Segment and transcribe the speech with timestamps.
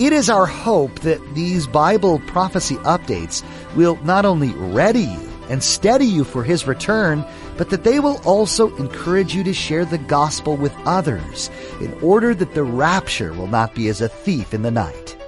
[0.00, 3.44] It is our hope that these Bible prophecy updates
[3.76, 7.22] will not only ready you and steady you for His return,
[7.58, 11.50] but that they will also encourage you to share the gospel with others
[11.82, 15.18] in order that the rapture will not be as a thief in the night.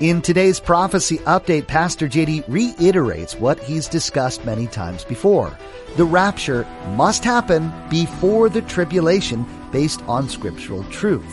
[0.00, 5.56] In today's prophecy update, Pastor JD reiterates what he's discussed many times before.
[5.96, 6.66] The rapture
[6.96, 11.32] must happen before the tribulation based on scriptural truth.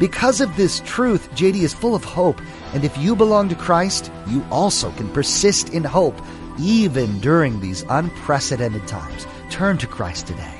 [0.00, 2.40] Because of this truth, JD is full of hope,
[2.72, 6.18] and if you belong to Christ, you also can persist in hope
[6.58, 9.26] even during these unprecedented times.
[9.50, 10.54] Turn to Christ today.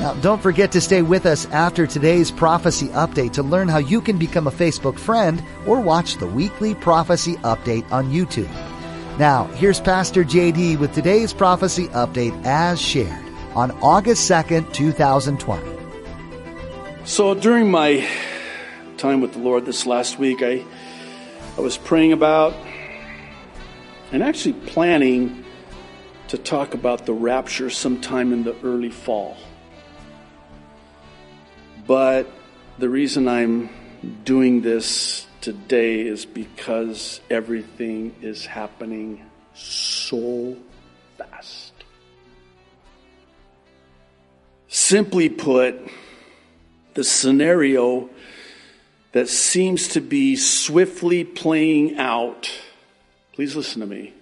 [0.00, 4.00] Now, don't forget to stay with us after today's prophecy update to learn how you
[4.00, 8.50] can become a Facebook friend or watch the weekly prophecy update on YouTube.
[9.20, 15.62] Now, here's Pastor JD with today's prophecy update as shared on August 2nd, 2020.
[17.04, 18.04] So, during my
[19.04, 20.64] time with the Lord this last week, I,
[21.58, 22.54] I was praying about
[24.12, 25.44] and actually planning
[26.28, 29.36] to talk about the rapture sometime in the early fall.
[31.86, 32.30] But
[32.78, 33.68] the reason I'm
[34.24, 40.56] doing this today is because everything is happening so
[41.18, 41.74] fast.
[44.68, 45.90] Simply put,
[46.94, 48.08] the scenario
[49.14, 52.50] that seems to be swiftly playing out.
[53.32, 54.12] Please listen to me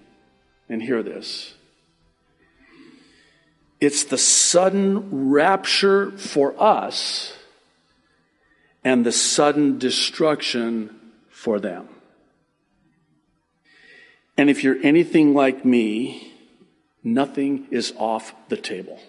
[0.68, 1.54] and hear this.
[3.80, 7.32] It's the sudden rapture for us
[8.84, 11.00] and the sudden destruction
[11.30, 11.88] for them.
[14.36, 16.34] And if you're anything like me,
[17.02, 19.00] nothing is off the table.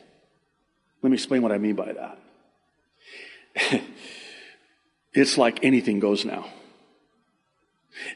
[1.02, 1.94] Let me explain what I mean by
[3.60, 3.82] that.
[5.14, 6.46] It's like anything goes now.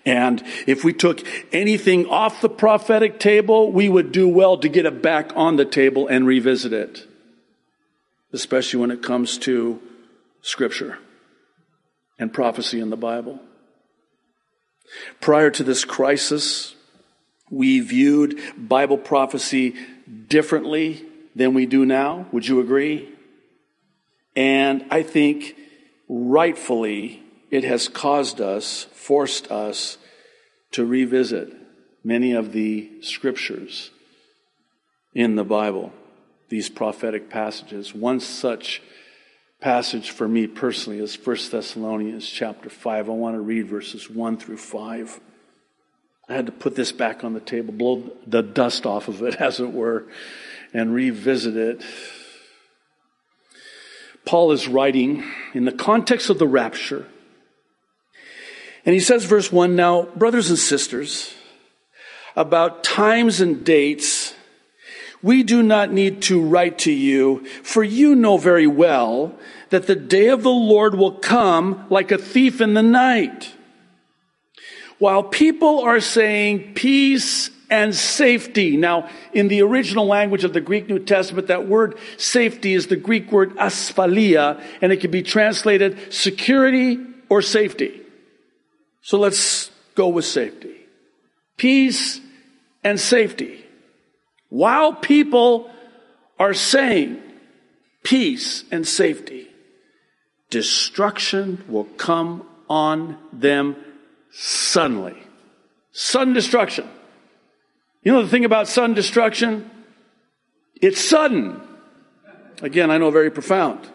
[0.06, 1.22] And if we took
[1.54, 5.66] anything off the prophetic table, we would do well to get it back on the
[5.66, 7.08] table and revisit it,
[8.34, 9.80] especially when it comes to
[10.42, 10.98] Scripture
[12.18, 13.40] and prophecy in the Bible.
[15.22, 16.76] Prior to this crisis,
[17.52, 19.76] we viewed Bible prophecy
[20.28, 22.26] differently than we do now.
[22.32, 23.10] Would you agree?
[24.36, 25.56] And I think
[26.08, 29.98] rightfully, it has caused us, forced us
[30.72, 31.54] to revisit
[32.04, 33.92] many of the scriptures
[35.14, 35.92] in the Bible,
[36.50, 37.94] these prophetic passages.
[37.94, 38.82] One such
[39.60, 43.10] passage for me personally is 1 Thessalonians chapter 5.
[43.10, 45.20] I want to read verses 1 through 5.
[46.30, 49.36] I had to put this back on the table, blow the dust off of it,
[49.42, 50.06] as it were,
[50.74, 51.82] and revisit it
[54.28, 55.24] Paul is writing
[55.54, 57.08] in the context of the rapture.
[58.86, 61.34] And he says, verse 1 Now, brothers and sisters,
[62.36, 64.36] about times and dates,
[65.24, 69.34] we do not need to write to you, for you know very well
[69.70, 73.54] that the day of the Lord will come like a thief in the night.
[75.00, 78.78] While people are saying peace and safety.
[78.78, 82.96] Now, in the original language of the Greek New Testament, that word safety is the
[82.96, 88.02] Greek word asphalia, and it can be translated security or safety.
[89.02, 90.76] So let's go with safety.
[91.58, 92.22] Peace
[92.84, 93.66] and safety.
[94.50, 95.70] While people
[96.40, 97.22] are saying
[98.04, 99.48] peace and safety,
[100.50, 103.76] destruction will come on them
[104.32, 105.18] suddenly.
[105.92, 106.88] Sudden destruction.
[108.08, 109.70] You know the thing about sudden destruction?
[110.82, 111.60] It's sudden.
[112.62, 113.86] Again, I know very profound.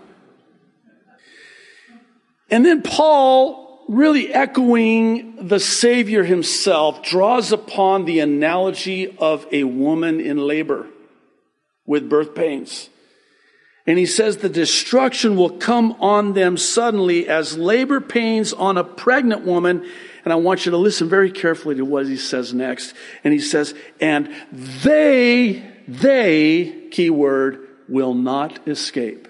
[2.50, 10.20] And then Paul, really echoing the Savior himself, draws upon the analogy of a woman
[10.20, 10.88] in labor
[11.86, 12.90] with birth pains.
[13.86, 18.84] And he says the destruction will come on them suddenly as labor pains on a
[18.84, 19.86] pregnant woman
[20.24, 22.94] and I want you to listen very carefully to what he says next.
[23.24, 29.28] And he says, and they, they, keyword, will not escape.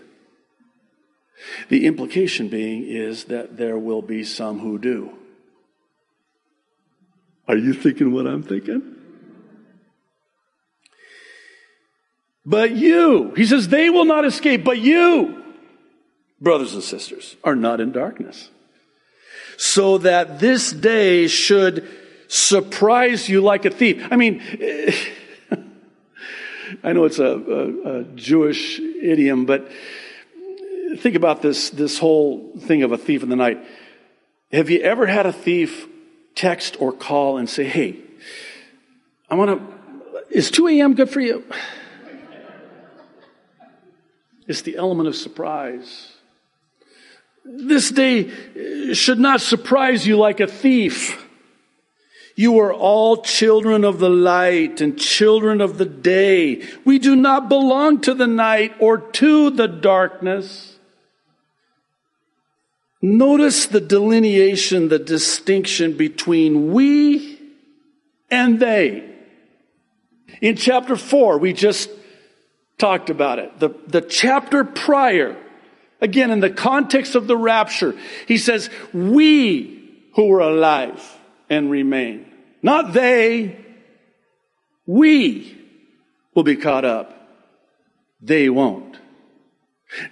[1.68, 5.12] The implication being is that there will be some who do.
[7.48, 8.96] Are you thinking what I'm thinking?
[12.44, 15.42] But you, he says, they will not escape, but you,
[16.40, 18.50] brothers and sisters, are not in darkness.
[19.56, 21.88] So that this day should
[22.28, 24.06] surprise you like a thief.
[24.10, 24.40] I mean,
[26.82, 29.70] I know it's a, a, a, Jewish idiom, but
[30.98, 33.62] think about this, this whole thing of a thief in the night.
[34.50, 35.86] Have you ever had a thief
[36.34, 37.98] text or call and say, hey,
[39.28, 39.62] I want to,
[40.30, 40.94] is 2 a.m.
[40.94, 41.44] good for you?
[44.48, 46.12] It's the element of surprise.
[47.44, 51.26] This day uh, should not surprise you like a thief.
[52.34, 56.62] You are all children of the light and children of the day.
[56.84, 60.78] We do not belong to the night or to the darkness.
[63.02, 67.38] Notice the delineation, the distinction between we
[68.30, 69.10] and they.
[70.40, 71.90] In chapter 4, we just
[72.78, 73.58] talked about it.
[73.58, 75.36] The, the chapter prior,
[76.02, 77.94] again, in the context of the rapture,
[78.26, 79.80] he says, We
[80.14, 81.00] who are alive
[81.48, 83.56] and remain, not they,
[84.84, 85.56] we
[86.34, 87.18] will be caught up.
[88.20, 88.98] They won't.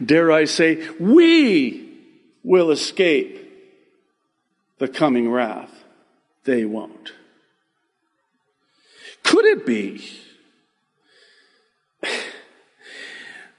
[0.04, 1.98] Dare I say, we
[2.42, 3.37] will escape
[4.78, 5.70] the coming wrath.
[6.44, 7.12] They won't.
[9.22, 10.02] Could it be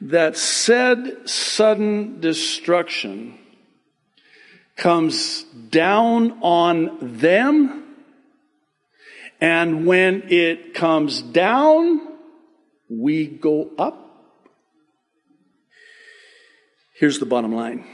[0.01, 3.38] that said sudden destruction
[4.75, 7.83] comes down on them,
[9.39, 12.01] and when it comes down,
[12.89, 13.98] we go up?
[16.95, 17.86] Here's the bottom line.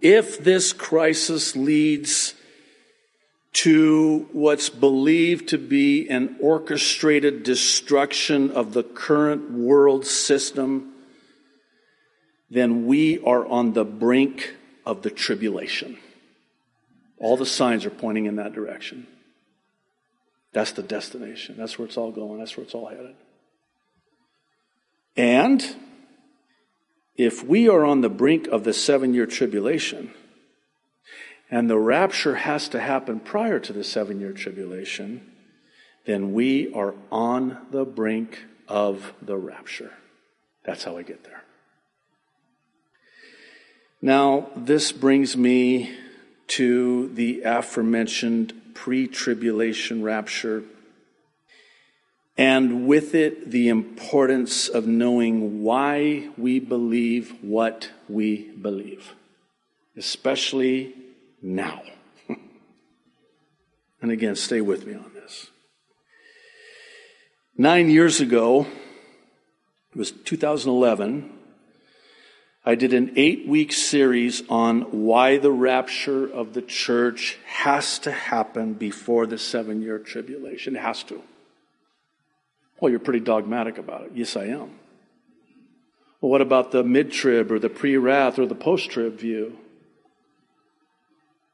[0.00, 2.34] If this crisis leads
[3.56, 10.92] to what's believed to be an orchestrated destruction of the current world system,
[12.50, 14.54] then we are on the brink
[14.84, 15.96] of the tribulation.
[17.18, 19.06] All the signs are pointing in that direction.
[20.52, 21.54] That's the destination.
[21.56, 22.38] That's where it's all going.
[22.38, 23.14] That's where it's all headed.
[25.16, 25.64] And
[27.16, 30.12] if we are on the brink of the seven year tribulation,
[31.50, 35.32] and the rapture has to happen prior to the seven year tribulation,
[36.04, 39.92] then we are on the brink of the rapture.
[40.64, 41.42] That's how we get there.
[44.02, 45.96] Now, this brings me
[46.48, 50.64] to the aforementioned pre tribulation rapture,
[52.36, 59.14] and with it, the importance of knowing why we believe what we believe,
[59.96, 60.94] especially
[61.42, 61.82] now.
[64.02, 65.50] and again, stay with me on this.
[67.56, 68.66] Nine years ago,
[69.92, 71.32] it was 2011,
[72.68, 78.10] I did an eight week series on why the rapture of the church has to
[78.10, 80.74] happen before the seven year tribulation.
[80.74, 81.22] It has to.
[82.80, 84.12] Well, you're pretty dogmatic about it.
[84.14, 84.72] Yes, I am.
[86.20, 89.56] Well, what about the mid trib or the pre wrath or the post trib view?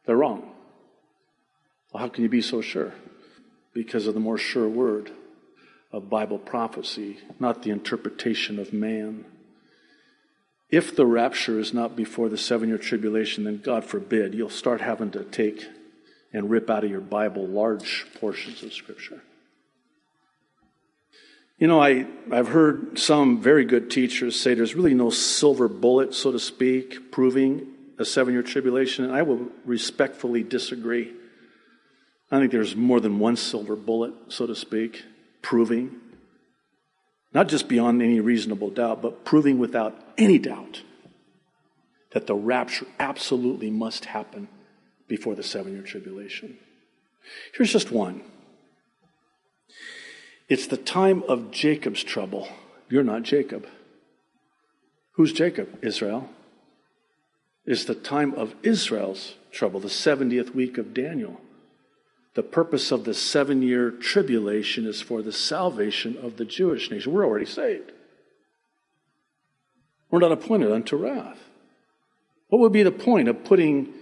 [0.06, 0.50] They're wrong.
[1.92, 2.92] Well, how can you be so sure?
[3.74, 5.10] Because of the more sure word
[5.92, 9.24] of Bible prophecy, not the interpretation of man.
[10.70, 14.80] If the rapture is not before the seven year tribulation, then God forbid, you'll start
[14.80, 15.66] having to take
[16.32, 19.22] and rip out of your Bible large portions of Scripture.
[21.58, 26.14] You know, I, I've heard some very good teachers say there's really no silver bullet,
[26.14, 27.66] so to speak, proving
[28.02, 31.12] a seven year tribulation, and I will respectfully disagree.
[32.30, 35.04] I think there's more than one silver bullet, so to speak,
[35.40, 36.00] proving,
[37.32, 40.82] not just beyond any reasonable doubt, but proving without any doubt
[42.12, 44.48] that the rapture absolutely must happen
[45.08, 46.58] before the seven year tribulation.
[47.54, 48.22] Here's just one
[50.48, 52.48] it's the time of Jacob's trouble.
[52.90, 53.66] You're not Jacob.
[55.12, 55.78] Who's Jacob?
[55.82, 56.28] Israel
[57.64, 61.40] is the time of Israel's trouble, the 70th week of Daniel.
[62.34, 67.12] The purpose of the seven year tribulation is for the salvation of the Jewish nation.
[67.12, 67.92] We're already saved.
[70.10, 71.38] We're not appointed unto wrath.
[72.48, 73.92] What would be the point of putting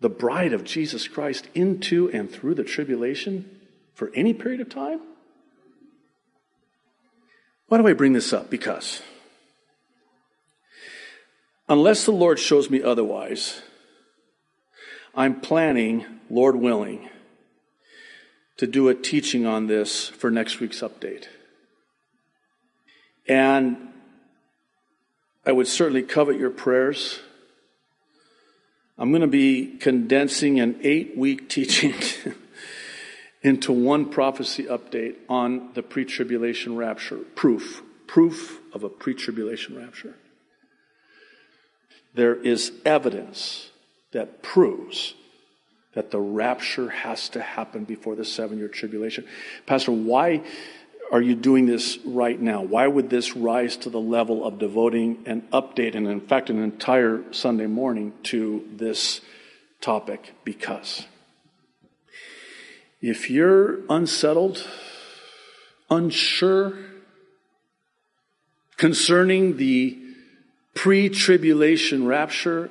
[0.00, 3.48] the bride of Jesus Christ into and through the tribulation
[3.94, 5.00] for any period of time?
[7.66, 8.48] Why do I bring this up?
[8.48, 9.02] Because
[11.68, 13.60] Unless the Lord shows me otherwise,
[15.14, 17.10] I'm planning, Lord willing,
[18.56, 21.26] to do a teaching on this for next week's update.
[23.28, 23.76] And
[25.44, 27.20] I would certainly covet your prayers.
[28.96, 31.94] I'm going to be condensing an eight week teaching
[33.42, 37.18] into one prophecy update on the pre tribulation rapture.
[37.18, 37.82] Proof.
[38.06, 40.14] Proof of a pre tribulation rapture.
[42.14, 43.70] There is evidence
[44.12, 45.14] that proves
[45.94, 49.24] that the rapture has to happen before the seven year tribulation.
[49.66, 50.42] Pastor, why
[51.10, 52.62] are you doing this right now?
[52.62, 56.62] Why would this rise to the level of devoting an update and, in fact, an
[56.62, 59.20] entire Sunday morning to this
[59.80, 60.34] topic?
[60.44, 61.06] Because
[63.00, 64.66] if you're unsettled,
[65.88, 66.74] unsure
[68.76, 69.98] concerning the
[70.74, 72.70] pre tribulation rapture,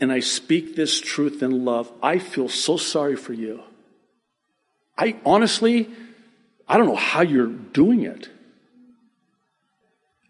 [0.00, 3.62] and I speak this truth in love, I feel so sorry for you.
[4.96, 5.90] I honestly,
[6.68, 8.28] I don't know how you're doing it.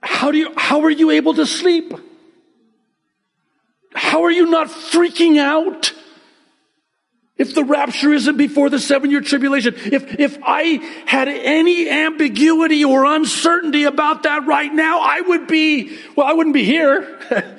[0.00, 1.92] How do you, how are you able to sleep?
[3.94, 5.92] How are you not freaking out?
[7.36, 12.84] If the rapture isn't before the seven year tribulation, if, if I had any ambiguity
[12.84, 17.18] or uncertainty about that right now, I would be, well, I wouldn't be here.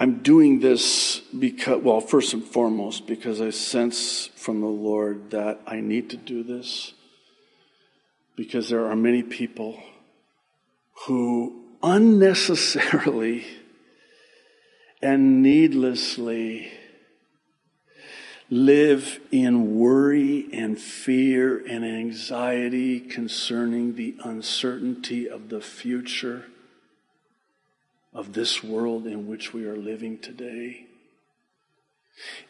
[0.00, 5.60] I'm doing this because, well, first and foremost, because I sense from the Lord that
[5.66, 6.94] I need to do this.
[8.36, 9.78] Because there are many people
[11.06, 13.44] who unnecessarily
[15.02, 16.72] and needlessly
[18.50, 26.46] live in worry and fear and anxiety concerning the uncertainty of the future
[28.12, 30.86] of this world in which we are living today.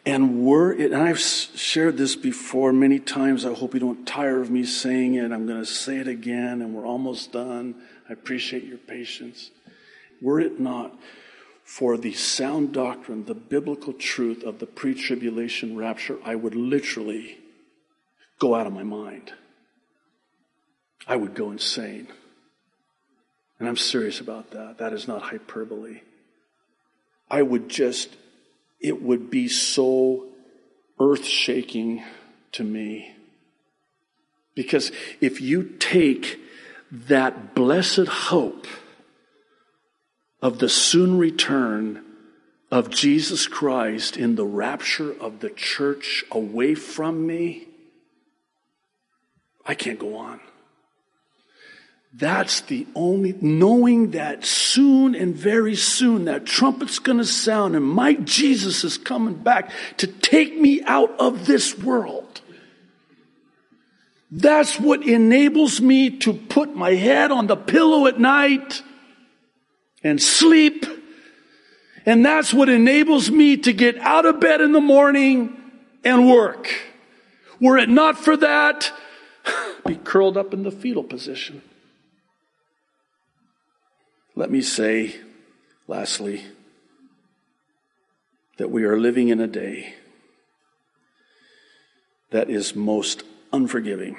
[0.07, 3.45] And we're, and I've shared this before many times.
[3.45, 5.31] I hope you don't tire of me saying it.
[5.31, 7.75] I'm going to say it again, and we're almost done.
[8.09, 9.51] I appreciate your patience.
[10.21, 10.99] Were it not
[11.71, 17.39] for the sound doctrine, the biblical truth of the pre tribulation rapture, I would literally
[18.41, 19.33] go out of my mind.
[21.07, 22.09] I would go insane.
[23.61, 24.79] And I'm serious about that.
[24.79, 26.01] That is not hyperbole.
[27.31, 28.17] I would just,
[28.81, 30.27] it would be so
[30.99, 32.03] earth shaking
[32.51, 33.15] to me.
[34.57, 36.41] Because if you take
[36.91, 38.67] that blessed hope
[40.43, 42.03] of the soon return
[42.71, 47.67] of Jesus Christ in the rapture of the church away from me,
[49.67, 50.41] I can't go on.
[52.13, 58.15] That's the only, knowing that soon and very soon that trumpet's gonna sound and my
[58.15, 62.41] Jesus is coming back to take me out of this world.
[64.33, 68.83] That's what enables me to put my head on the pillow at night
[70.03, 70.87] and sleep.
[72.07, 75.57] And that's what enables me to get out of bed in the morning
[76.05, 76.69] and work.
[77.61, 78.93] Were it not for that,
[79.87, 81.63] be curled up in the fetal position.
[84.35, 85.17] Let me say,
[85.87, 86.45] lastly,
[88.57, 89.95] that we are living in a day
[92.31, 94.17] that is most unforgiving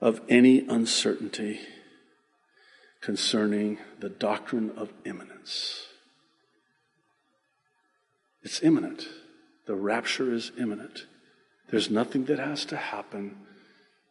[0.00, 1.60] of any uncertainty
[3.08, 5.86] concerning the doctrine of imminence.
[8.42, 9.08] It's imminent.
[9.66, 11.06] The rapture is imminent.
[11.70, 13.34] There's nothing that has to happen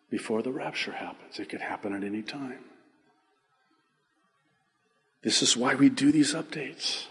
[0.09, 1.37] before the rapture happens.
[1.37, 2.63] It could happen at any time.
[5.21, 7.05] This is why we do these updates.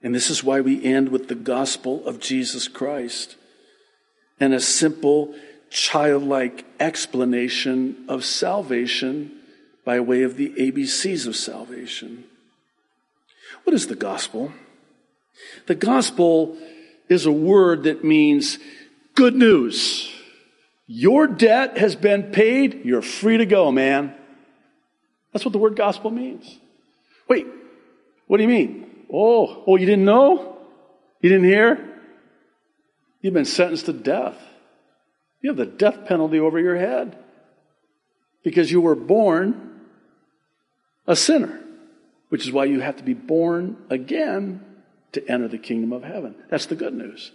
[0.00, 3.34] And this is why we end with the gospel of Jesus Christ
[4.38, 5.34] and a simple,
[5.70, 9.38] childlike explanation of salvation
[9.90, 12.22] by way of the ABCs of salvation.
[13.64, 14.52] What is the gospel?
[15.66, 16.56] The gospel
[17.08, 18.60] is a word that means
[19.16, 20.08] good news.
[20.86, 22.84] Your debt has been paid.
[22.84, 24.14] You're free to go, man.
[25.32, 26.60] That's what the word gospel means.
[27.28, 27.48] Wait,
[28.28, 29.06] what do you mean?
[29.12, 30.56] Oh, oh, you didn't know?
[31.20, 32.00] You didn't hear?
[33.22, 34.38] You've been sentenced to death.
[35.40, 37.18] You have the death penalty over your head
[38.44, 39.66] because you were born
[41.10, 41.60] a sinner,
[42.28, 44.64] which is why you have to be born again
[45.12, 46.34] to enter the kingdom of heaven.
[46.48, 47.32] That's the good news.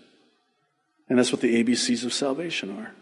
[1.09, 2.93] And that's what the ABCs of salvation are.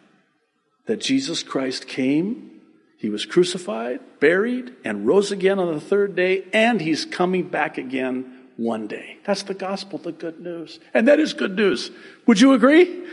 [0.88, 2.54] That Jesus Christ came
[3.04, 7.78] he was crucified, buried, and rose again on the third day, and he's coming back
[7.78, 9.18] again one day.
[9.26, 10.80] That's the gospel, the good news.
[10.94, 11.92] And that is good news.
[12.28, 13.04] Would you agree?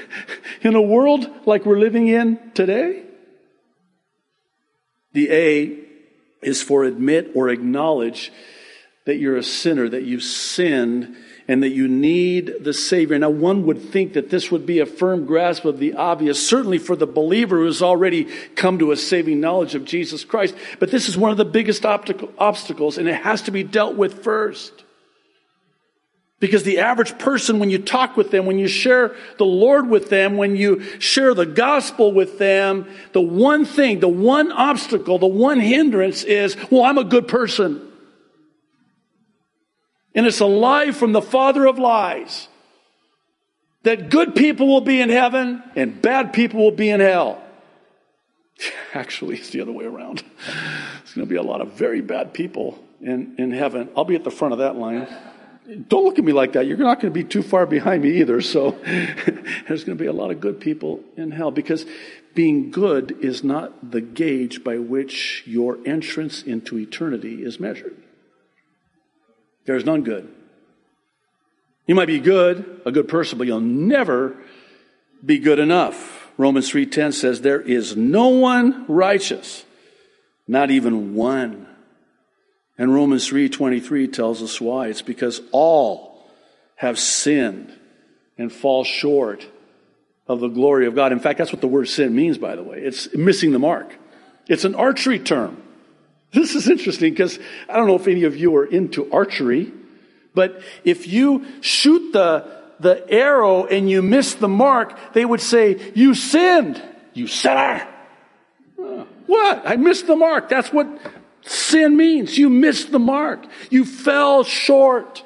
[0.62, 3.02] in a world like we're living in today?
[5.12, 5.85] The A
[6.42, 8.32] is for admit or acknowledge
[9.04, 11.16] that you're a sinner, that you've sinned,
[11.48, 13.16] and that you need the Savior.
[13.18, 16.78] Now, one would think that this would be a firm grasp of the obvious, certainly
[16.78, 18.24] for the believer who's already
[18.56, 20.56] come to a saving knowledge of Jesus Christ.
[20.80, 24.24] But this is one of the biggest obstacles, and it has to be dealt with
[24.24, 24.82] first.
[26.38, 30.10] Because the average person, when you talk with them, when you share the Lord with
[30.10, 35.26] them, when you share the gospel with them, the one thing, the one obstacle, the
[35.26, 37.90] one hindrance is, well, I'm a good person.
[40.14, 42.48] And it's a lie from the father of lies
[43.82, 47.40] that good people will be in heaven and bad people will be in hell.
[48.94, 50.22] Actually, it's the other way around.
[50.46, 53.88] There's going to be a lot of very bad people in, in heaven.
[53.96, 55.06] I'll be at the front of that line.
[55.88, 56.66] Don't look at me like that.
[56.66, 58.40] You're not going to be too far behind me either.
[58.40, 61.84] So there's going to be a lot of good people in hell because
[62.34, 67.96] being good is not the gauge by which your entrance into eternity is measured.
[69.64, 70.32] There's none good.
[71.86, 74.36] You might be good, a good person, but you'll never
[75.24, 76.30] be good enough.
[76.36, 79.64] Romans 3:10 says there is no one righteous,
[80.46, 81.66] not even one.
[82.78, 84.88] And Romans 3:23 tells us why.
[84.88, 86.28] It's because all
[86.76, 87.72] have sinned
[88.36, 89.46] and fall short
[90.28, 91.12] of the glory of God.
[91.12, 92.78] In fact, that's what the word sin means, by the way.
[92.78, 93.96] It's missing the mark.
[94.48, 95.62] It's an archery term.
[96.32, 99.72] This is interesting because I don't know if any of you are into archery,
[100.34, 102.44] but if you shoot the,
[102.78, 106.82] the arrow and you miss the mark, they would say, You sinned,
[107.14, 107.88] you sinner.
[109.26, 109.62] What?
[109.64, 110.48] I missed the mark.
[110.48, 110.86] That's what
[111.46, 112.36] sin means.
[112.36, 113.44] You missed the mark.
[113.70, 115.24] You fell short.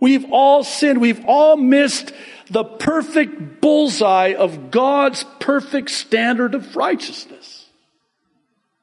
[0.00, 1.00] We've all sinned.
[1.00, 2.12] We've all missed
[2.50, 7.66] the perfect bullseye of God's perfect standard of righteousness.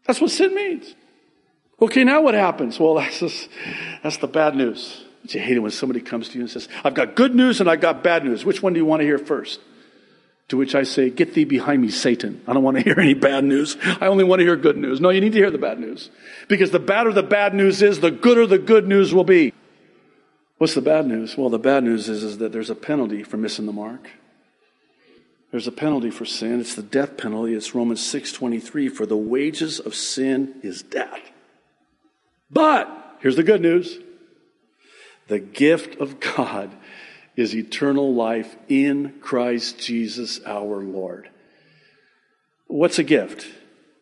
[0.07, 0.95] That's what sin means.
[1.81, 2.79] Okay, now what happens?
[2.79, 3.49] Well, that's, just,
[4.01, 5.05] that's the bad news.
[5.23, 7.69] You hate it when somebody comes to you and says, I've got good news and
[7.69, 8.45] I've got bad news.
[8.45, 9.59] Which one do you want to hear first?
[10.49, 12.41] To which I say, Get thee behind me, Satan.
[12.47, 13.77] I don't want to hear any bad news.
[13.83, 14.99] I only want to hear good news.
[14.99, 16.09] No, you need to hear the bad news.
[16.47, 19.53] Because the badder the bad news is, the gooder the good news will be.
[20.57, 21.37] What's the bad news?
[21.37, 24.09] Well, the bad news is, is that there's a penalty for missing the mark.
[25.51, 26.59] There's a penalty for sin.
[26.59, 27.53] It's the death penalty.
[27.53, 31.31] It's Romans 6:23 for the wages of sin is death.
[32.51, 33.99] But here's the good news.
[35.27, 36.71] The gift of God
[37.39, 41.29] is eternal life in Christ Jesus our Lord.
[42.67, 43.47] What's a gift?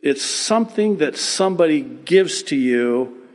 [0.02, 3.28] It's something that somebody gives to you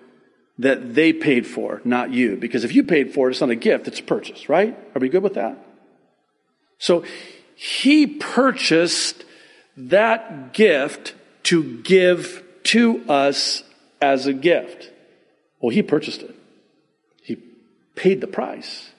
[0.58, 2.36] that they paid for, not you.
[2.36, 4.76] Because if you paid for it, it's not a gift, it's a purchase, right?
[4.94, 5.56] Are we good with that?
[6.78, 7.04] So
[7.54, 9.24] he purchased
[9.76, 13.62] that gift to give to us
[14.00, 14.90] as a gift.
[15.60, 16.34] Well, he purchased it.
[17.22, 17.36] He
[17.94, 18.91] paid the price.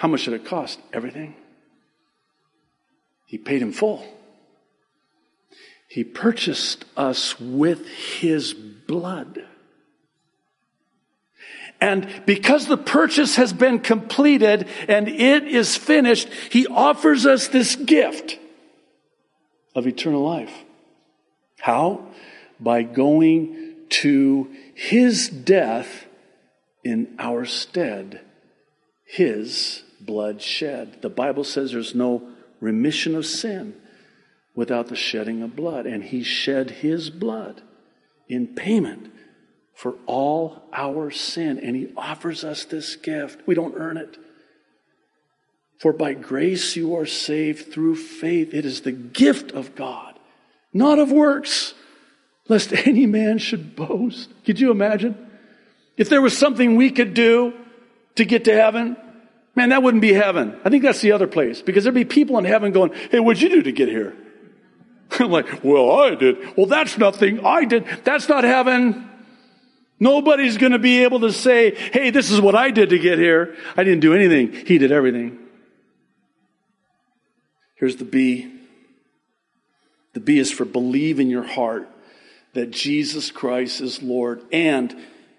[0.00, 0.80] How much did it cost?
[0.94, 1.34] Everything.
[3.26, 4.02] He paid in full.
[5.88, 9.44] He purchased us with his blood.
[11.82, 17.76] And because the purchase has been completed and it is finished, he offers us this
[17.76, 18.38] gift
[19.74, 20.64] of eternal life.
[21.58, 22.06] How?
[22.58, 26.06] By going to his death
[26.82, 28.22] in our stead,
[29.04, 31.02] his blood shed.
[31.02, 32.28] The Bible says there's no
[32.60, 33.74] remission of sin
[34.54, 37.62] without the shedding of blood, and he shed his blood
[38.28, 39.12] in payment
[39.74, 43.46] for all our sin, and he offers us this gift.
[43.46, 44.18] We don't earn it.
[45.78, 48.52] For by grace you are saved through faith.
[48.52, 50.18] It is the gift of God,
[50.74, 51.72] not of works,
[52.48, 54.28] lest any man should boast.
[54.44, 55.30] Could you imagine?
[55.96, 57.54] If there was something we could do
[58.16, 58.96] to get to heaven,
[59.54, 60.58] man, that wouldn't be heaven.
[60.64, 63.42] I think that's the other place because there'd be people in heaven going, Hey, what'd
[63.42, 64.16] you do to get here?
[65.18, 66.56] I'm like, Well, I did.
[66.56, 67.44] Well, that's nothing.
[67.44, 67.84] I did.
[68.04, 69.08] That's not heaven.
[69.98, 73.18] Nobody's going to be able to say, Hey, this is what I did to get
[73.18, 73.56] here.
[73.76, 74.52] I didn't do anything.
[74.66, 75.38] He did everything.
[77.76, 78.52] Here's the B.
[80.12, 81.88] The B is for believe in your heart
[82.52, 84.94] that Jesus Christ is Lord and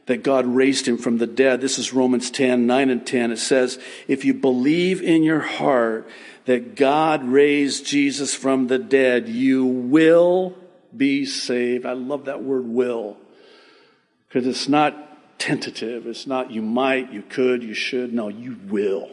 [0.08, 1.62] that God raised him from the dead.
[1.62, 3.32] This is Romans 10, 9 and 10.
[3.32, 6.08] It says, if you believe in your heart
[6.46, 10.56] that God raised Jesus from the dead, you will
[10.96, 11.86] be saved.
[11.86, 13.18] I love that word will
[14.28, 16.08] because it's not tentative.
[16.08, 18.14] It's not you might, you could, you should.
[18.14, 19.10] No, you will.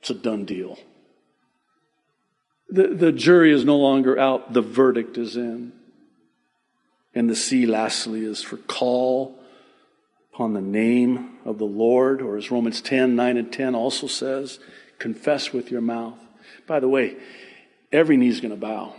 [0.00, 0.78] It's a done deal.
[2.68, 5.72] The, the jury is no longer out, the verdict is in.
[7.14, 9.35] And the C, lastly, is for call
[10.36, 14.58] upon the name of the Lord, or as Romans 10, 9 and 10 also says,
[14.98, 16.18] confess with your mouth.
[16.66, 17.16] By the way,
[17.90, 18.92] every knee is going to bow.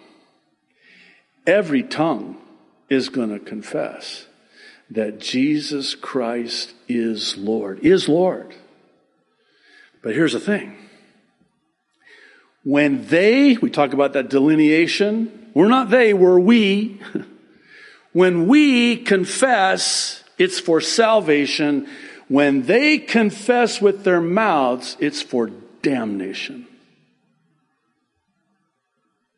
[1.46, 2.38] Every tongue
[2.90, 4.26] is going to confess
[4.90, 8.56] that Jesus Christ is Lord, is Lord.
[10.02, 10.76] But here's the thing.
[12.64, 17.00] When they, we talk about that delineation, we're not they, we're we.
[18.12, 21.88] when we confess, it's for salvation.
[22.28, 25.50] When they confess with their mouths, it's for
[25.82, 26.68] damnation.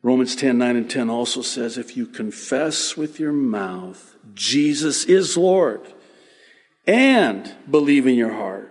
[0.02, 5.36] Romans 10, 9 and 10 also says, if you confess with your mouth Jesus is
[5.36, 5.80] Lord
[6.86, 8.70] and believe in your heart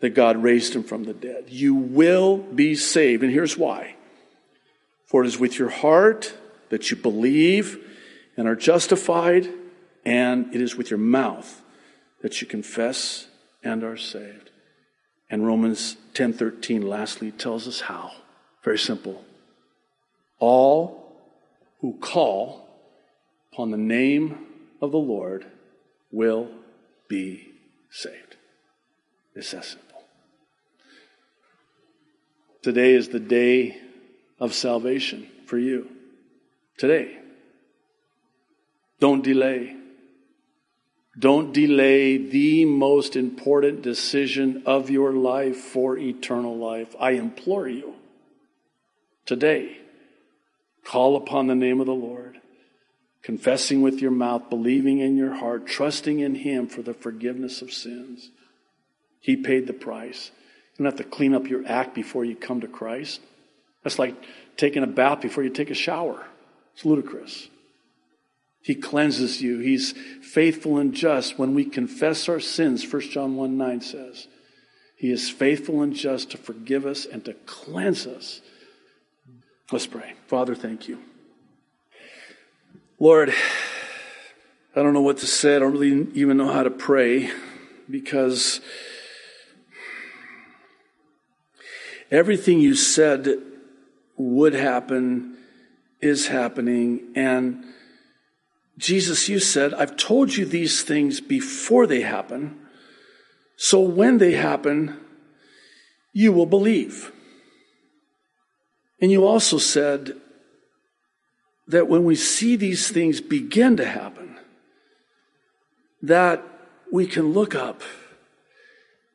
[0.00, 3.22] that God raised him from the dead, you will be saved.
[3.22, 3.96] And here's why.
[5.06, 6.34] For it is with your heart
[6.68, 7.84] that you believe
[8.36, 9.48] and are justified,
[10.10, 11.62] and it is with your mouth
[12.20, 13.28] that you confess
[13.62, 14.50] and are saved.
[15.30, 18.10] And Romans 10:13 lastly tells us how.
[18.64, 19.24] Very simple.
[20.40, 20.82] All
[21.78, 22.68] who call
[23.52, 24.46] upon the name
[24.82, 25.46] of the Lord
[26.10, 26.50] will
[27.06, 27.52] be
[27.90, 28.34] saved.
[29.36, 30.02] It's that simple.
[32.62, 33.80] Today is the day
[34.40, 35.88] of salvation for you.
[36.78, 37.16] Today.
[38.98, 39.79] Don't delay.
[41.20, 46.96] Don't delay the most important decision of your life for eternal life.
[46.98, 47.94] I implore you
[49.26, 49.76] today,
[50.82, 52.40] call upon the name of the Lord,
[53.22, 57.70] confessing with your mouth, believing in your heart, trusting in Him for the forgiveness of
[57.70, 58.30] sins.
[59.20, 60.30] He paid the price.
[60.72, 63.20] You don't have to clean up your act before you come to Christ.
[63.84, 64.14] That's like
[64.56, 66.26] taking a bath before you take a shower.
[66.72, 67.48] It's ludicrous.
[68.62, 69.58] He cleanses you.
[69.58, 69.92] He's
[70.22, 74.28] faithful and just when we confess our sins, 1 John 1 9 says.
[74.96, 78.42] He is faithful and just to forgive us and to cleanse us.
[79.72, 80.12] Let's pray.
[80.26, 80.98] Father, thank you.
[82.98, 83.32] Lord,
[84.76, 85.56] I don't know what to say.
[85.56, 87.30] I don't really even know how to pray
[87.88, 88.60] because
[92.10, 93.26] everything you said
[94.18, 95.38] would happen
[96.02, 97.12] is happening.
[97.14, 97.64] And
[98.80, 102.58] Jesus, you said, I've told you these things before they happen.
[103.56, 104.98] So when they happen,
[106.14, 107.12] you will believe.
[108.98, 110.12] And you also said
[111.68, 114.38] that when we see these things begin to happen,
[116.00, 116.42] that
[116.90, 117.82] we can look up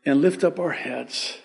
[0.06, 1.40] and lift up our heads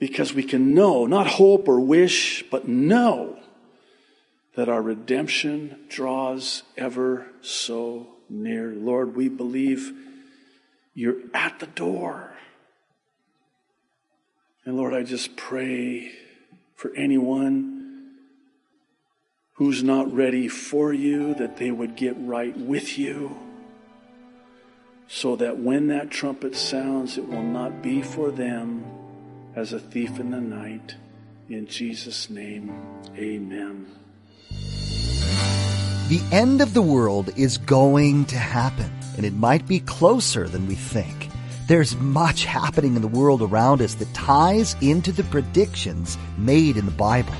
[0.00, 3.38] because we can know, not hope or wish, but know
[4.56, 8.72] that our redemption draws ever so near.
[8.72, 9.92] Lord, we believe
[10.94, 12.32] you're at the door.
[14.64, 16.12] And Lord, I just pray
[16.76, 18.12] for anyone
[19.54, 23.36] who's not ready for you that they would get right with you
[25.06, 28.84] so that when that trumpet sounds, it will not be for them
[29.54, 30.94] as a thief in the night.
[31.48, 32.74] In Jesus' name,
[33.16, 34.03] amen.
[36.08, 40.66] The end of the world is going to happen, and it might be closer than
[40.66, 41.30] we think.
[41.66, 46.84] There's much happening in the world around us that ties into the predictions made in
[46.84, 47.32] the Bible.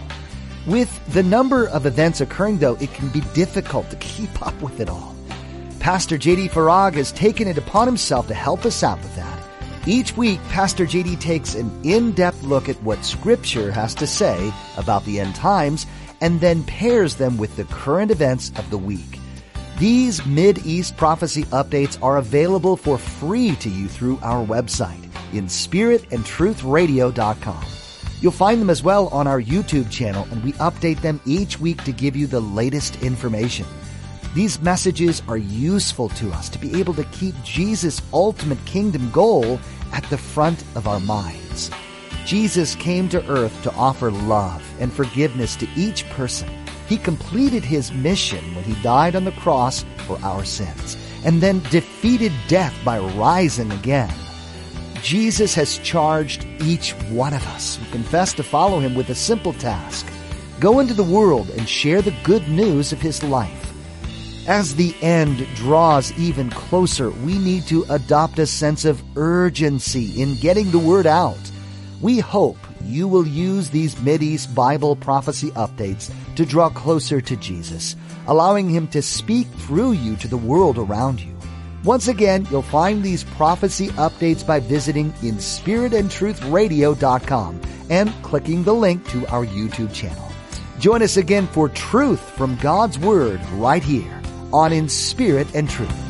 [0.67, 4.81] With the number of events occurring, though, it can be difficult to keep up with
[4.81, 5.15] it all.
[5.79, 9.43] Pastor JD Farag has taken it upon himself to help us out with that.
[9.87, 15.05] Each week, Pastor JD takes an in-depth look at what Scripture has to say about
[15.05, 15.85] the end times
[16.25, 19.19] and then pairs them with the current events of the week.
[19.79, 27.65] These Mid-East prophecy updates are available for free to you through our website, in spiritandtruthradio.com.
[28.23, 31.85] You'll find them as well on our YouTube channel, and we update them each week
[31.85, 33.67] to give you the latest information.
[34.35, 39.61] These messages are useful to us to be able to keep Jesus' ultimate kingdom goal
[39.93, 41.71] at the front of our minds.
[42.25, 46.49] Jesus came to earth to offer love and forgiveness to each person.
[46.89, 51.61] He completed his mission when he died on the cross for our sins and then
[51.71, 54.13] defeated death by rising again.
[55.03, 59.53] Jesus has charged each one of us who confess to follow him with a simple
[59.53, 60.07] task.
[60.61, 63.61] Go into the world and share the good news of his life.
[64.47, 70.37] As the end draws even closer, we need to adopt a sense of urgency in
[70.37, 71.39] getting the word out.
[72.01, 77.97] We hope you will use these Mideast Bible prophecy updates to draw closer to Jesus,
[78.27, 81.33] allowing him to speak through you to the world around you.
[81.85, 89.27] Once again, you'll find these prophecy updates by visiting inspiritandtruthradio.com and clicking the link to
[89.29, 90.33] our YouTube channel.
[90.79, 96.04] Join us again for truth from God's Word right here on In Spirit and Truth.